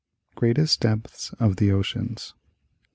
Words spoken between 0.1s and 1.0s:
Greatest